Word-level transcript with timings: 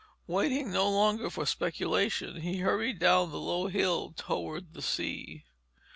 Waiting 0.25 0.71
no 0.71 0.89
longer 0.89 1.29
for 1.29 1.45
speculation, 1.45 2.41
he 2.41 2.57
hurried 2.57 2.97
down 2.97 3.29
the 3.29 3.37
low 3.37 3.67
hill 3.67 4.15
toward 4.17 4.73
the 4.73 4.81
sea. 4.81 5.43